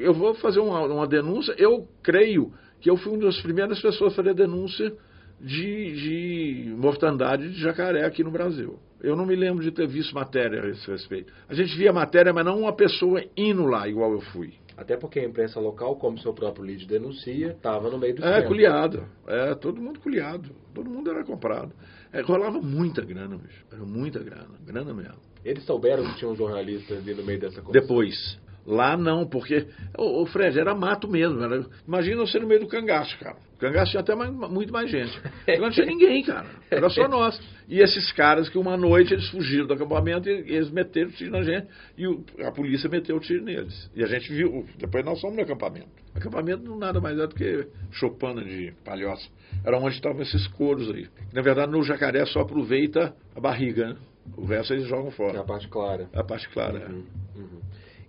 [0.00, 1.54] eu vou fazer uma, uma denúncia.
[1.56, 4.92] Eu creio que eu fui uma das primeiras pessoas a fazer denúncia
[5.40, 8.78] de, de mortandade de jacaré aqui no Brasil.
[9.00, 11.32] Eu não me lembro de ter visto matéria a esse respeito.
[11.48, 14.54] A gente via matéria, mas não uma pessoa indo lá, igual eu fui.
[14.82, 18.42] Até porque a imprensa local, como seu próprio lead denuncia, estava no meio do É,
[18.42, 19.06] culiado.
[19.28, 20.50] É, todo mundo culiado.
[20.74, 21.72] Todo mundo era comprado.
[22.12, 23.64] É, rolava muita grana, bicho.
[23.72, 24.58] Era muita grana.
[24.66, 25.20] Grana mesmo.
[25.44, 27.80] Eles souberam que tinha um jornalista ali no meio dessa comissão?
[27.80, 28.40] Depois.
[28.66, 29.66] Lá não, porque,
[29.98, 31.42] o, Fred, era mato mesmo.
[31.42, 33.36] Era, imagina você no meio do cangaço, cara.
[33.54, 35.20] O cangaço tinha até mais, muito mais gente.
[35.60, 36.46] Não tinha ninguém, cara.
[36.70, 37.40] Era só nós.
[37.68, 41.42] E esses caras que uma noite eles fugiram do acampamento e eles meteram tiro na
[41.42, 41.66] gente.
[41.96, 43.90] E o, a polícia meteu o tiro neles.
[43.96, 45.88] E a gente viu, depois nós fomos no acampamento.
[46.14, 49.28] Acampamento não nada mais é do que chopana de palhoça.
[49.64, 51.08] Era onde estavam esses couros aí.
[51.32, 53.96] Na verdade, no jacaré só aproveita a barriga, né?
[54.36, 55.38] O resto eles jogam fora.
[55.38, 56.08] É a parte clara.
[56.12, 57.21] A parte clara, uhum, é.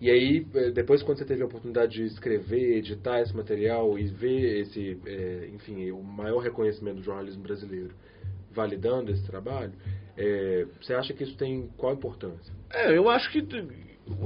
[0.01, 4.07] E aí, eh, depois quando você teve a oportunidade de escrever, editar esse material e
[4.07, 7.93] ver esse, é, enfim, o maior reconhecimento do jornalismo brasileiro,
[8.51, 9.73] validando esse trabalho,
[10.17, 12.53] é, você acha que isso tem qual importância?
[12.71, 13.39] É, eu acho que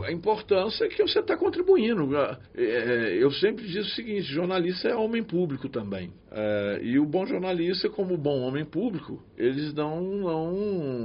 [0.03, 2.09] a importância é que você está contribuindo.
[2.55, 6.11] É, eu sempre digo o seguinte: jornalista é homem público também.
[6.31, 10.53] É, e o bom jornalista, como bom homem público, eles não, não,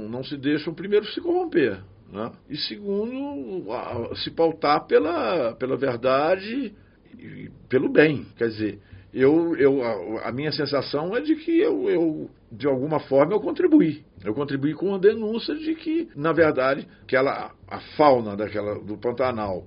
[0.09, 1.79] não se deixam, primeiro, se corromper.
[2.13, 2.31] Né?
[2.47, 3.65] E segundo,
[4.17, 6.71] se pautar pela, pela verdade
[7.17, 8.23] e pelo bem.
[8.37, 8.79] Quer dizer,
[9.11, 13.39] eu, eu, a, a, minha sensação é de que eu, eu, de alguma forma, eu
[13.39, 14.05] contribuí.
[14.23, 19.65] Eu contribuí com uma denúncia de que, na verdade, aquela, a fauna daquela, do Pantanal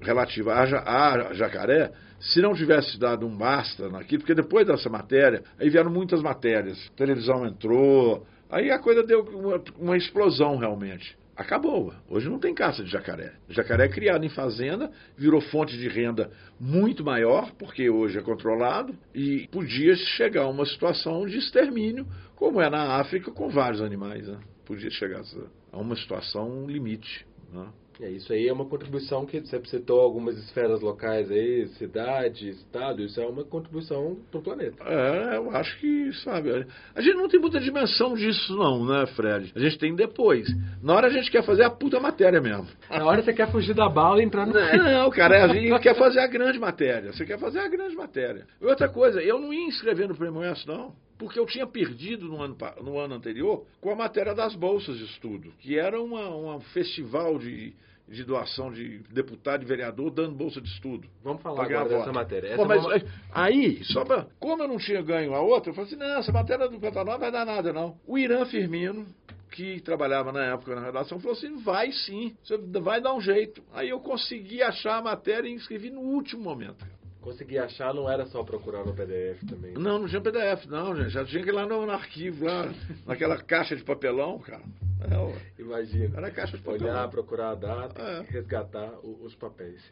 [0.00, 5.42] relativa a, a jacaré, se não tivesse dado um basta naquilo, porque depois dessa matéria,
[5.58, 11.17] aí vieram muitas matérias, a televisão entrou, aí a coisa deu uma, uma explosão realmente
[11.38, 11.94] acabou.
[12.10, 13.32] Hoje não tem caça de jacaré.
[13.48, 18.92] Jacaré é criado em fazenda, virou fonte de renda muito maior, porque hoje é controlado,
[19.14, 24.26] e podia chegar a uma situação de extermínio, como é na África com vários animais.
[24.26, 24.38] Né?
[24.66, 25.22] Podia chegar
[25.70, 27.24] a uma situação limite.
[27.52, 27.68] Né?
[28.00, 33.02] É, isso aí é uma contribuição que você citou algumas esferas locais aí, cidade, estado,
[33.02, 34.84] isso é uma contribuição para o planeta.
[34.84, 39.52] É, eu acho que, sabe, a gente não tem muita dimensão disso não, né, Fred?
[39.54, 40.48] A gente tem depois.
[40.80, 42.68] Na hora a gente quer fazer a puta matéria mesmo.
[42.88, 44.54] Na hora você quer fugir da bala e entrar no...
[44.54, 47.12] Não, não cara, a gente quer fazer a grande matéria.
[47.12, 48.46] Você quer fazer a grande matéria.
[48.60, 52.26] E outra coisa, eu não ia inscrever no Prêmio S, não porque eu tinha perdido
[52.26, 56.60] no ano, no ano anterior com a matéria das bolsas de estudo, que era um
[56.72, 57.74] festival de,
[58.08, 61.08] de doação de deputado e vereador dando bolsa de estudo.
[61.22, 62.56] Vamos falar agora dessa matéria.
[62.56, 62.84] Pô, mas,
[63.32, 66.32] Aí, só pra, como eu não tinha ganho a outra, eu falei assim, não, essa
[66.32, 67.98] matéria do Pantanal não vai dar nada, não.
[68.06, 69.04] O Irã Firmino,
[69.50, 73.62] que trabalhava na época na redação, falou assim, vai sim, você vai dar um jeito.
[73.72, 76.86] Aí eu consegui achar a matéria e inscrevi no último momento.
[77.20, 79.72] Consegui achar, não era só procurar no PDF também.
[79.74, 81.10] Não, não tinha PDF, não, gente.
[81.10, 82.72] Já tinha que ir lá no, no arquivo, lá,
[83.06, 84.62] naquela caixa de papelão, cara.
[85.00, 86.16] É, Imagina.
[86.16, 86.92] Era caixa de papelão.
[86.92, 88.22] Olhar, procurar a data, é.
[88.30, 89.82] resgatar o, os papéis.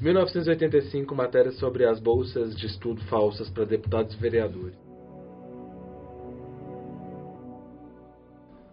[0.00, 4.76] 1985, matéria sobre as bolsas de estudo falsas para deputados e vereadores.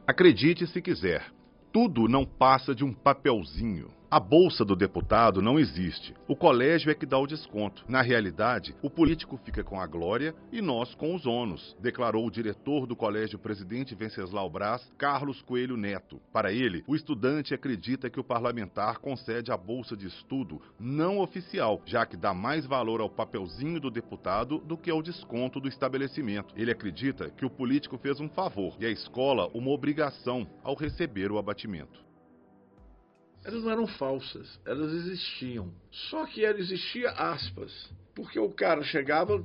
[0.05, 1.25] Acredite se quiser,
[1.71, 3.89] tudo não passa de um papelzinho.
[4.13, 6.13] A bolsa do deputado não existe.
[6.27, 7.83] O colégio é que dá o desconto.
[7.87, 12.29] Na realidade, o político fica com a glória e nós com os ônus, declarou o
[12.29, 16.21] diretor do colégio presidente Venceslau Braz, Carlos Coelho Neto.
[16.31, 21.81] Para ele, o estudante acredita que o parlamentar concede a bolsa de estudo não oficial,
[21.83, 26.53] já que dá mais valor ao papelzinho do deputado do que ao desconto do estabelecimento.
[26.55, 31.31] Ele acredita que o político fez um favor e a escola uma obrigação ao receber
[31.31, 32.12] o abatimento
[33.43, 35.71] elas não eram falsas, elas existiam.
[35.91, 37.91] Só que ela existia aspas.
[38.15, 39.41] Porque o cara chegava,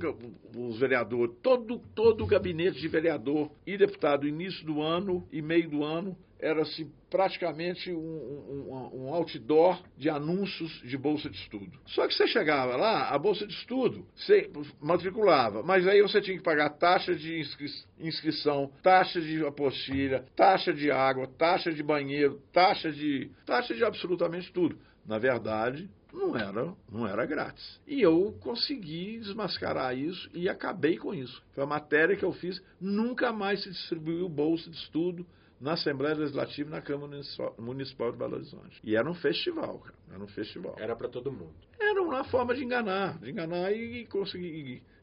[0.55, 5.69] os vereadores, todo, todo o gabinete de vereador e deputado, início do ano e meio
[5.69, 11.77] do ano, era assim, praticamente um, um, um, outdoor de anúncios de bolsa de estudo.
[11.87, 14.49] Só que você chegava lá, a bolsa de estudo, você
[14.79, 17.67] matriculava, mas aí você tinha que pagar taxa de inscri
[17.99, 24.51] inscrição, taxa de apostilha, taxa de água, taxa de banheiro, taxa de taxa de absolutamente
[24.53, 24.77] tudo.
[25.05, 27.79] Na verdade, não era, não era grátis.
[27.85, 31.43] E eu consegui desmascarar isso e acabei com isso.
[31.53, 35.25] Foi a matéria que eu fiz, nunca mais se distribuiu bolsa de estudo
[35.59, 37.21] na Assembleia Legislativa e na Câmara
[37.57, 38.79] Municipal de Belo Horizonte.
[38.83, 39.95] E era um festival, cara.
[40.13, 40.75] Era um festival.
[40.77, 41.53] Era para todo mundo.
[41.79, 44.47] Era uma forma de enganar, de enganar e conseguir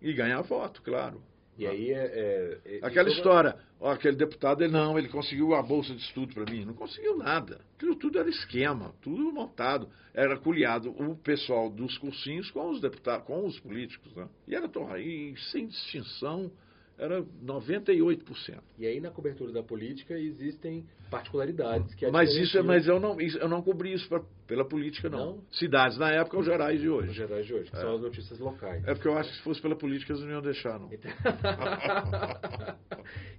[0.02, 1.20] e, e ganhar voto, claro.
[1.58, 2.60] E aí é.
[2.64, 6.02] é- é- Aquela isso- história, ó, aquele deputado, ele não, ele conseguiu a bolsa de
[6.02, 6.64] estudo para mim.
[6.66, 7.60] Não conseguiu nada.
[7.76, 9.88] Aquilo tudo era esquema, tudo montado.
[10.12, 14.14] Era culiado o pessoal dos cursinhos com os deputados, com os políticos.
[14.14, 14.28] Né?
[14.46, 16.50] E era e sem distinção,
[16.98, 18.60] era 98%.
[18.78, 22.86] E aí na cobertura da política existem particularidades que a Mas isso é, diferenciam mas
[22.86, 24.08] eu não, isso- eu não cobri isso
[24.46, 25.40] pela política, não.
[25.50, 27.10] Cidades na época, os gerais de hoje.
[27.10, 27.80] os gerais de hoje, que É.
[27.80, 28.86] são as notícias locais.
[28.86, 30.88] É porque eu acho que se fosse pela política, eles não iam deixar, não.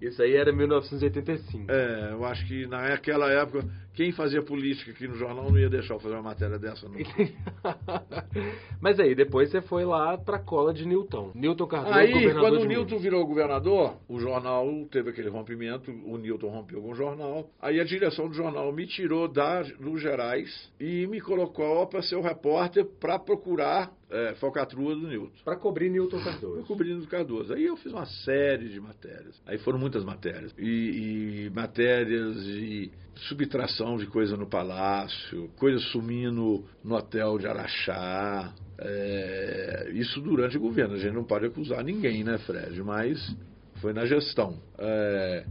[0.01, 1.71] Isso aí era 1985.
[1.71, 5.95] É, eu acho que naquela época, quem fazia política aqui no jornal não ia deixar
[5.95, 6.97] eu fazer uma matéria dessa, não.
[8.81, 11.31] Mas aí, depois você foi lá pra cola de Newton.
[11.35, 13.01] Newton Cardoso, Aí, governador quando o Newton Minas.
[13.01, 17.49] virou governador, o jornal teve aquele rompimento, o Newton rompeu com o jornal.
[17.61, 22.15] Aí a direção do jornal me tirou da, do Gerais e me colocou para ser
[22.15, 25.31] o repórter para procurar é, falcatrua do Newton.
[25.43, 26.63] Pra cobrir Newton Cardoso.
[26.63, 27.53] Cobrindo o Cardoso.
[27.53, 29.41] Aí eu fiz uma série de matérias.
[29.45, 30.53] Aí foram muitas matérias.
[30.57, 32.89] E, e matérias de
[33.27, 38.53] subtração de coisa no palácio, coisa sumindo no hotel de Araxá.
[38.79, 40.95] É, isso durante o governo.
[40.95, 42.81] A gente não pode acusar ninguém, né, Fred?
[42.81, 43.35] Mas
[43.81, 44.57] foi na gestão.
[44.77, 45.45] É,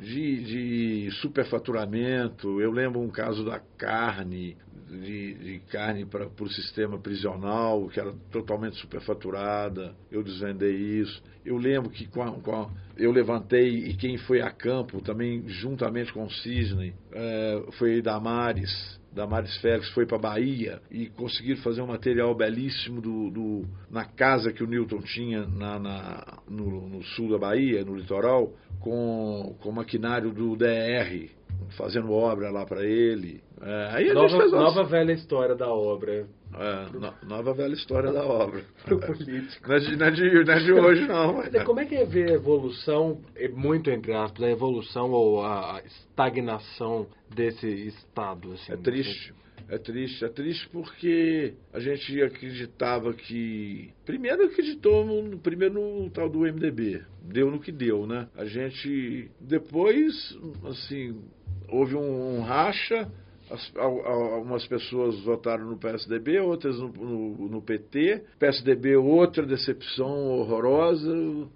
[0.00, 4.56] de, de superfaturamento, eu lembro um caso da carne,
[4.88, 11.22] de, de carne para o sistema prisional, que era totalmente superfaturada, eu desvendei isso.
[11.44, 15.46] Eu lembro que com a- com a- eu levantei, e quem foi a campo, também
[15.48, 21.82] juntamente com o Cisne, eh, foi Damares, Damares Félix foi para Bahia e conseguiram fazer
[21.82, 27.02] um material belíssimo do, do- na casa que o Newton tinha na, na- no, no
[27.02, 31.28] sul da Bahia, no litoral, com, com maquinário do DR,
[31.76, 33.42] fazendo obra lá para ele.
[33.60, 36.26] É, aí Nova, fez nova velha história da obra.
[36.54, 38.62] É, no- nova velha história da obra.
[38.84, 39.68] Pro político.
[39.68, 41.36] Não é de, não é de- não é de hoje, não.
[41.38, 45.10] Mas é, como é que é ver a evolução, é muito entre aspas, a evolução
[45.10, 48.52] ou a estagnação desse Estado?
[48.52, 49.34] Assim, É triste.
[49.68, 53.92] É triste, é triste porque a gente acreditava que.
[54.04, 57.02] Primeiro acreditou no, primeiro no tal do MDB.
[57.22, 58.26] Deu no que deu, né?
[58.36, 59.30] A gente.
[59.40, 61.20] Depois, assim,
[61.68, 63.08] houve um, um racha.
[63.50, 68.22] As, al- al- algumas pessoas votaram no PSDB, outras no, no- no PT.
[68.38, 71.12] PSDB, outra decepção horrorosa.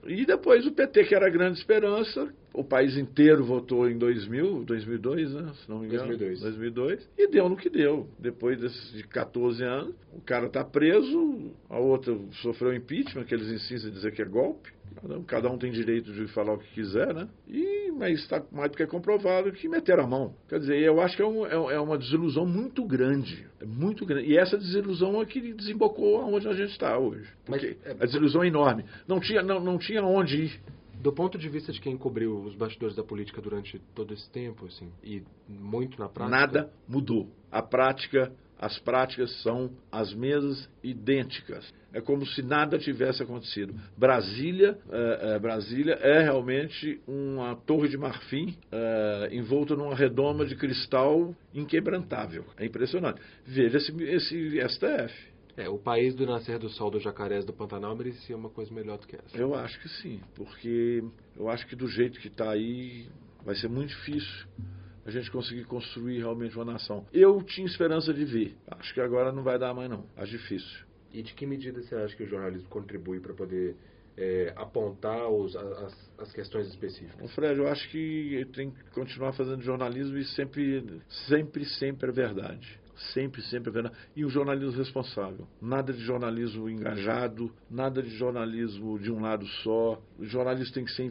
[0.07, 2.33] E depois o PT, que era a grande esperança.
[2.53, 5.53] O país inteiro votou em 2000, 2002, né?
[5.57, 6.07] Se não me engano.
[6.07, 6.41] 2002.
[6.41, 7.11] 2002.
[7.19, 8.07] E deu no que deu.
[8.17, 13.49] Depois desses, de 14 anos, o cara está preso, a outra sofreu impeachment, que eles
[13.49, 14.71] insistem em dizer que é golpe.
[15.03, 17.29] Cada um, cada um tem direito de falar o que quiser, né?
[17.49, 20.35] E, mas está mais do que comprovado que meteram a mão.
[20.49, 23.47] Quer dizer, eu acho que é, um- é- é uma desilusão muito grande.
[23.61, 24.29] É muito grande.
[24.29, 27.29] E essa desilusão é que desembocou aonde a gente está hoje.
[27.45, 28.85] Porque a desilusão é enorme.
[29.07, 30.61] Não tinha, não, não tinha onde ir.
[31.01, 34.65] Do ponto de vista de quem cobriu os bastidores da política durante todo esse tempo,
[34.65, 36.37] assim, e muito na prática.
[36.39, 37.29] Nada mudou.
[37.53, 41.73] A prática, as práticas são as mesmas, idênticas.
[41.93, 43.75] É como se nada tivesse acontecido.
[43.97, 50.57] Brasília, é, é, Brasília é realmente uma torre de marfim é, envolta numa redoma de
[50.57, 52.45] cristal inquebrantável.
[52.57, 53.21] É impressionante.
[53.47, 55.35] Veja esse, esse STF.
[55.57, 58.99] É, o país do nascer do sol dos jacarés do Pantanal merecia uma coisa melhor
[58.99, 59.37] do que essa.
[59.37, 61.05] Eu acho que sim, porque
[61.37, 63.07] eu acho que do jeito que está aí
[63.45, 64.47] vai ser muito difícil
[65.05, 67.07] a gente conseguir construir realmente uma nação.
[67.13, 68.57] Eu tinha esperança de ver.
[68.71, 70.07] Acho que agora não vai dar mais não.
[70.17, 70.85] Acho difícil.
[71.13, 73.77] E de que medida você acha que o jornalismo contribui para poder
[74.17, 77.33] é, apontar os, as, as questões específicas?
[77.35, 82.81] Fred, eu acho que tem que continuar fazendo jornalismo e sempre, sempre, sempre é verdade.
[83.13, 83.73] Sempre, sempre.
[84.15, 85.47] E o jornalismo responsável.
[85.61, 90.01] Nada de jornalismo engajado, nada de jornalismo de um lado só.
[90.19, 91.05] O jornalismo tem que ser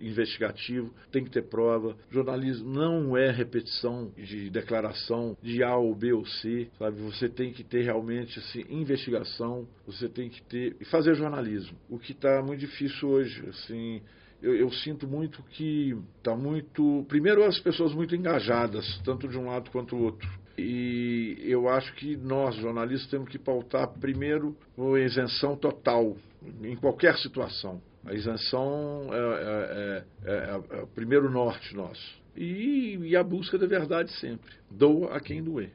[0.00, 1.96] investigativo, tem que ter prova.
[2.10, 7.00] Jornalismo não é repetição de declaração de A ou B ou C, sabe?
[7.02, 10.76] Você tem que ter realmente assim, investigação, você tem que ter.
[10.80, 11.76] e fazer jornalismo.
[11.88, 14.02] O que está muito difícil hoje, assim
[14.42, 17.04] eu, eu sinto muito que está muito.
[17.08, 20.28] Primeiro, as pessoas muito engajadas, tanto de um lado quanto do outro.
[20.58, 26.16] E eu acho que nós, jornalistas, temos que pautar primeiro a isenção total,
[26.62, 27.80] em qualquer situação.
[28.04, 32.20] A isenção é, é- é- é- é o primeiro norte nosso.
[32.36, 34.52] E, e a busca da verdade sempre.
[34.70, 35.72] Doa a quem doer.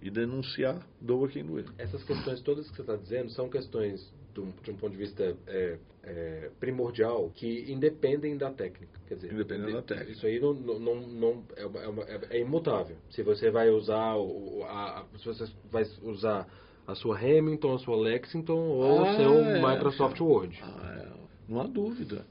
[0.00, 1.66] E denunciar, doa quem doer.
[1.76, 5.36] Essas questões todas que você está dizendo são questões, de um, de ponto de vista
[5.46, 8.98] é, é, primordial, que independem da técnica.
[9.08, 10.12] Quer dizer, Independem da técnica.
[10.12, 12.96] Isso aí não, não, não, é, uma- é é- é imutável.
[13.10, 16.46] Se você vai usar o, a, se você vai usar
[16.86, 20.58] a sua Hamilton, a sua Lexington ou o Ah, seu é, Microsoft Word.
[20.62, 21.16] Ah,
[21.48, 22.24] não há dúvida.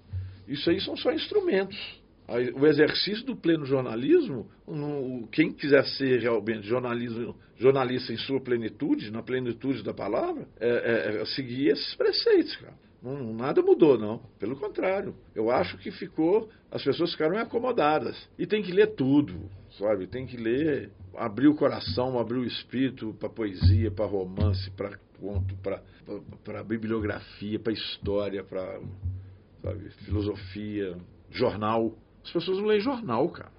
[0.47, 1.78] Isso aí são só instrumentos.
[2.55, 4.49] O exercício do pleno jornalismo,
[5.32, 11.22] quem quiser ser realmente jornalismo, jornalista em sua plenitude, na plenitude da palavra, é, é,
[11.22, 12.74] é seguir esses preceitos, cara.
[13.01, 14.20] Não, nada mudou, não.
[14.39, 15.16] Pelo contrário.
[15.36, 16.49] Eu acho que ficou.
[16.72, 18.18] As pessoas ficaram acomodadas.
[18.38, 20.08] E tem que ler tudo, sabe?
[20.08, 25.55] Tem que ler, abrir o coração, abrir o espírito para poesia, para romance, para conto,
[26.43, 28.80] para bibliografia, para história, para
[30.05, 30.97] filosofia,
[31.32, 31.93] jornal.
[32.24, 33.51] As pessoas não leem jornal, cara.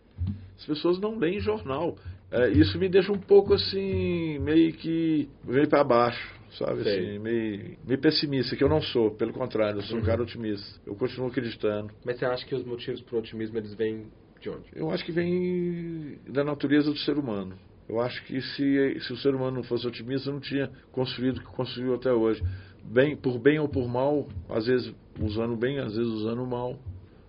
[0.58, 1.96] As pessoas não leem jornal.
[2.30, 6.82] É, isso me deixa um pouco assim, meio que meio para baixo, sabe?
[6.82, 10.02] Assim, meio, meio pessimista, que eu não sou, pelo contrário, eu sou uhum.
[10.02, 10.78] um cara otimista.
[10.86, 11.90] Eu continuo acreditando.
[12.04, 14.06] Mas você acha que os motivos para o otimismo eles vêm
[14.40, 14.66] de onde?
[14.74, 17.56] Eu acho que vem da natureza do ser humano.
[17.88, 21.40] Eu acho que se, se o ser humano não fosse otimista, não tinha construído o
[21.40, 22.42] que construiu até hoje.
[22.84, 26.78] Bem, por bem ou por mal, às vezes usando bem, às vezes usando mal,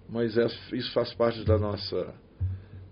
[0.10, 2.14] mas é, isso faz parte da nossa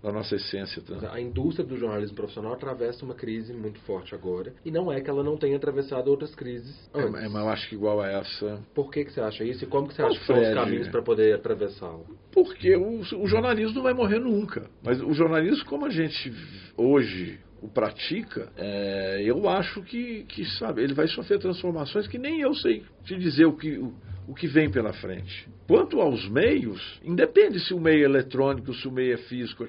[0.02, 0.82] da nossa essência.
[0.82, 1.12] Tá?
[1.12, 4.54] A indústria do jornalismo profissional atravessa uma crise muito forte agora.
[4.64, 7.22] E não é que ela não tenha atravessado outras crises é, antes.
[7.22, 8.60] É, mas eu acho que igual a essa.
[8.74, 9.64] Por que, que você acha isso?
[9.64, 12.04] E como que você acha que são os caminhos para poder atravessá-la?
[12.32, 14.70] Porque o, o jornalismo não vai morrer nunca.
[14.82, 16.32] Mas o jornalismo, como a gente
[16.76, 22.40] hoje o pratica, é, eu acho que, que, sabe, ele vai sofrer transformações que nem
[22.40, 23.92] eu sei te dizer o que, o,
[24.28, 25.48] o que vem pela frente.
[25.66, 29.66] Quanto aos meios, independe se o meio é eletrônico, se o meio é físico,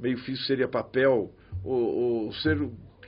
[0.00, 1.30] meio físico seria papel,
[1.62, 2.58] ou, ou ser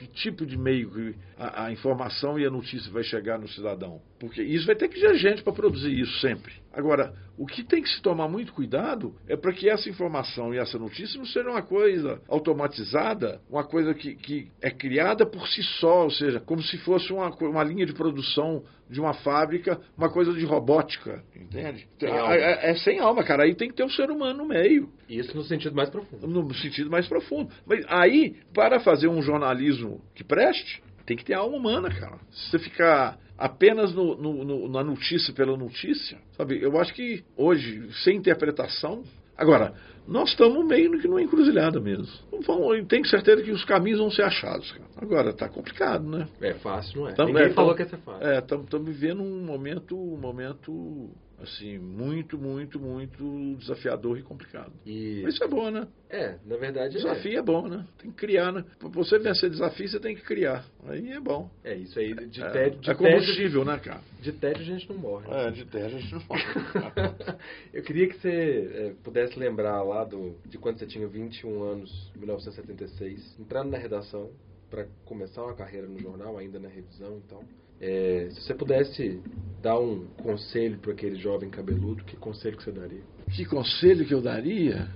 [0.03, 4.01] que tipo de meio que a, a, informação e a notícia vai chegar no cidadão.
[4.19, 6.53] Porque isso vai ter que ter gente para produzir isso sempre.
[6.73, 10.59] Agora, o que tem que se tomar muito cuidado é para que essa informação e
[10.59, 15.63] essa notícia não seja uma coisa automatizada, uma coisa que, que é criada por si
[15.63, 20.11] só, ou seja, como se fosse uma, uma linha de produção de uma fábrica, uma
[20.11, 21.89] coisa de robótica, entende?
[22.03, 23.45] É, é, é, sem alma, cara.
[23.45, 24.91] Aí tem que ter um ser humano no meio.
[25.09, 26.27] Isso no sentido mais profundo.
[26.27, 27.51] No sentido mais profundo.
[27.67, 32.19] Mas aí, para fazer um jornalismo que preste, tem que ter alma humana, cara.
[32.31, 36.63] Se você ficar apenas no, no, no, na notícia pela notícia, sabe?
[36.63, 39.03] Eu acho que hoje, sem interpretação.
[39.37, 39.73] Agora,
[40.07, 42.07] nós estamos meio que numa encruzilhada mesmo.
[42.45, 44.71] Vão, tenho certeza que os caminhos vão ser achados.
[44.73, 44.85] Cara.
[44.97, 46.29] Agora, tá complicado, né?
[46.41, 47.13] É fácil, não é?
[47.13, 48.27] Tamo, Ninguém é, falou que ia ser fácil.
[48.27, 51.11] É, estamos vivendo um momento, um momento
[51.43, 54.73] assim, muito, muito, muito desafiador e complicado.
[54.87, 55.21] E...
[55.25, 55.89] Mas isso é bom, né?
[56.09, 57.37] É, na verdade Desafio é.
[57.37, 57.87] é bom, né?
[57.99, 58.65] Tem que criar, né?
[58.79, 60.65] Pra você vencer desafio, você tem que criar.
[60.87, 61.51] Aí é bom.
[61.65, 62.81] É, isso aí de é, tédio...
[62.81, 64.01] De é combustível, tédio, né, cara?
[64.21, 65.29] De tédio a gente não morre.
[65.29, 65.49] Né?
[65.49, 66.45] É, de tédio a gente não morre.
[67.75, 72.11] Eu queria que você é, pudesse lembrar lá do, de quando você tinha 21 anos,
[72.17, 74.31] 1976, entrando na redação,
[74.71, 77.41] para começar uma carreira no jornal, ainda na revisão, então...
[77.83, 79.21] É, se você pudesse
[79.61, 83.01] dar um conselho para aquele jovem cabeludo, que conselho que você daria?
[83.35, 84.87] Que conselho que eu daria?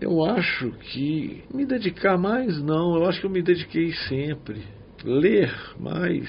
[0.00, 4.62] Eu acho que me dedicar mais não, eu acho que eu me dediquei sempre.
[5.04, 6.28] Ler mais.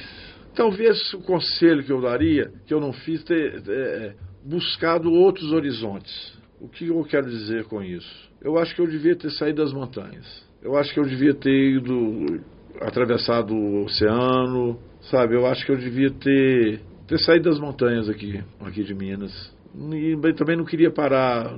[0.55, 6.35] Talvez o conselho que eu daria, que eu não fiz, ter é, buscado outros horizontes.
[6.59, 8.27] O que eu quero dizer com isso?
[8.41, 10.25] Eu acho que eu devia ter saído das montanhas.
[10.63, 12.41] Eu acho que eu devia ter ido
[12.81, 18.43] atravessado o oceano, Sabe, eu acho que eu devia ter, ter saído das montanhas aqui,
[18.59, 19.55] aqui de Minas.
[19.93, 21.53] E também não queria parar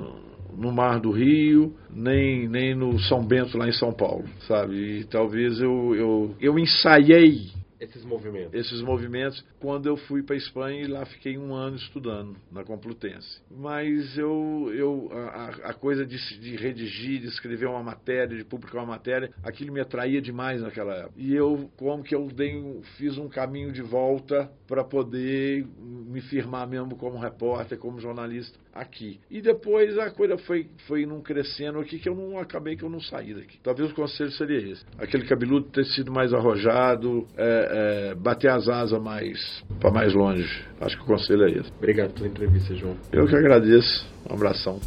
[0.57, 4.99] no Mar do Rio, nem, nem no São Bento, lá em São Paulo, sabe?
[4.99, 7.47] E talvez eu, eu, eu ensaiei
[7.79, 8.53] esses movimentos?
[8.53, 12.63] Esses movimentos, quando eu fui para a Espanha e lá fiquei um ano estudando na
[12.63, 13.41] Complutense.
[13.49, 18.79] Mas eu, eu a, a coisa de, de, redigir, de escrever uma matéria, de publicar
[18.79, 21.13] uma matéria, aquilo me atraía demais naquela época.
[21.17, 26.67] E eu, como que eu dei, fiz um caminho de volta para poder me firmar
[26.67, 29.19] mesmo como repórter, como jornalista aqui.
[29.29, 32.89] E depois a coisa foi, foi num crescendo aqui que eu não acabei que eu
[32.89, 33.59] não saí daqui.
[33.63, 34.85] Talvez o conselho seria esse.
[34.97, 40.63] Aquele cabeludo ter sido mais arrojado, é, é, bater as asas mais para mais longe.
[40.79, 41.71] Acho que o conselho é esse.
[41.77, 42.97] Obrigado pela entrevista, João.
[43.11, 44.07] Eu que agradeço.
[44.29, 44.79] Um abração.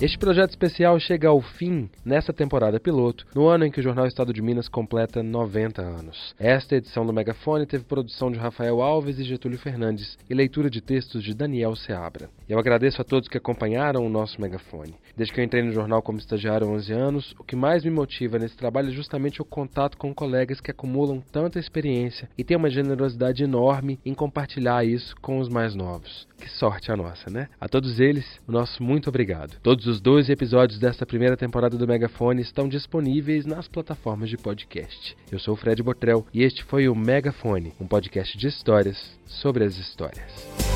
[0.00, 4.08] Este projeto especial chega ao fim nesta temporada piloto, no ano em que o Jornal
[4.08, 6.34] Estado de Minas completa 90 anos.
[6.36, 10.80] Esta edição do Megafone teve produção de Rafael Alves e Getúlio Fernandes e leitura de
[10.80, 12.28] textos de Daniel Seabra.
[12.48, 14.96] Eu agradeço a todos que acompanharam o nosso Megafone.
[15.16, 17.90] Desde que eu entrei no jornal como estagiário há 11 anos, o que mais me
[17.90, 22.56] motiva nesse trabalho é justamente o contato com colegas que acumulam tanta experiência e têm
[22.56, 26.26] uma generosidade enorme em compartilhar isso com os mais novos.
[26.36, 27.48] Que sorte a nossa, né?
[27.60, 29.56] A todos eles, o nosso muito obrigado.
[29.62, 34.38] Todos Todos os 12 episódios desta primeira temporada do Megafone estão disponíveis nas plataformas de
[34.38, 35.14] podcast.
[35.30, 39.62] Eu sou o Fred Botrel e este foi o Megafone, um podcast de histórias sobre
[39.62, 40.73] as histórias.